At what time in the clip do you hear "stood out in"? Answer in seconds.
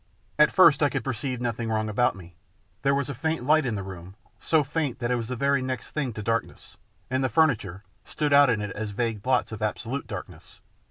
8.03-8.61